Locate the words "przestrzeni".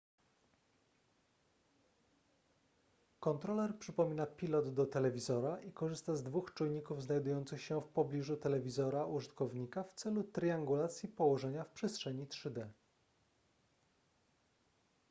11.71-12.25